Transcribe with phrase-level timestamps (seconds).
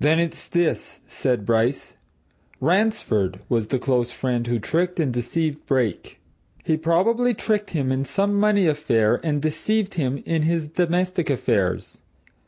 [0.00, 1.94] "Then, it's this," said Bryce.
[2.60, 6.18] "Ransford was the close friend who tricked and deceived Brake:
[6.64, 12.00] "He probably tricked him in some money affair, and deceived him in his domestic affairs.